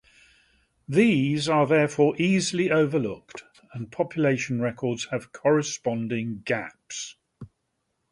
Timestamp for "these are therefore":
0.89-2.19